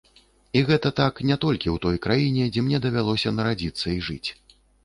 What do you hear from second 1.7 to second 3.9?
ў той краіне, дзе мне давялося нарадзіцца